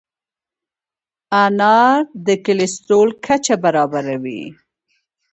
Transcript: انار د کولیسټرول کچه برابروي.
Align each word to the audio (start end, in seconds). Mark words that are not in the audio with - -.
انار 1.43 1.99
د 2.25 2.27
کولیسټرول 2.45 3.09
کچه 3.25 3.55
برابروي. 3.63 4.43